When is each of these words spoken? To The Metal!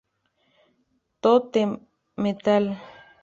To 1.21 1.31
The 1.51 1.77
Metal! 2.23 2.63